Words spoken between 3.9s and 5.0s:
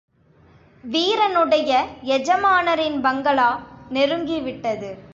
நெருங்கிவிட்டது.